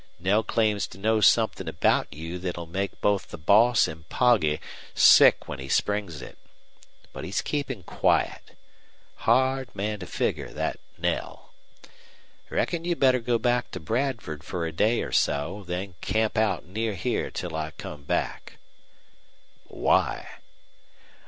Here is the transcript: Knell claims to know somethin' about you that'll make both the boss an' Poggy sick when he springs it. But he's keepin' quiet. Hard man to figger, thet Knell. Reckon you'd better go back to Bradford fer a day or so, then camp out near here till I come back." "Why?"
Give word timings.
Knell 0.17 0.41
claims 0.41 0.87
to 0.87 0.97
know 0.97 1.21
somethin' 1.21 1.67
about 1.67 2.11
you 2.11 2.39
that'll 2.39 2.65
make 2.65 2.99
both 3.01 3.27
the 3.27 3.37
boss 3.37 3.87
an' 3.87 4.05
Poggy 4.09 4.59
sick 4.95 5.47
when 5.47 5.59
he 5.59 5.69
springs 5.69 6.23
it. 6.23 6.39
But 7.13 7.23
he's 7.23 7.43
keepin' 7.43 7.83
quiet. 7.83 8.55
Hard 9.17 9.69
man 9.75 9.99
to 9.99 10.07
figger, 10.07 10.49
thet 10.49 10.79
Knell. 10.97 11.53
Reckon 12.49 12.83
you'd 12.83 12.99
better 12.99 13.19
go 13.19 13.37
back 13.37 13.69
to 13.69 13.79
Bradford 13.79 14.43
fer 14.43 14.65
a 14.65 14.71
day 14.71 15.03
or 15.03 15.11
so, 15.11 15.65
then 15.67 15.93
camp 16.01 16.35
out 16.35 16.65
near 16.65 16.95
here 16.95 17.29
till 17.29 17.55
I 17.55 17.69
come 17.69 18.01
back." 18.03 18.57
"Why?" 19.67 20.27